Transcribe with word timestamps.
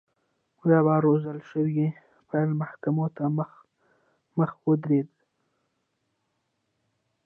بیا 0.61 0.79
به 0.85 0.95
روزل 1.05 1.37
شوی 1.49 1.81
پیل 2.29 2.49
محکوم 2.61 2.97
ته 3.15 3.23
مخامخ 3.37 4.51
ودرېد. 4.67 5.11